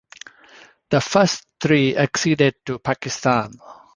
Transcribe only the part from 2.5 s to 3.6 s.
to Pakistan.